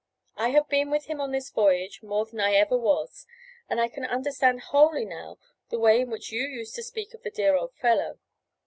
[0.35, 3.27] I have been with him on this voyage more than I ever was,
[3.69, 5.37] and I can understand wholly now
[5.69, 8.17] the way in which you used to speak of the dear old fellow.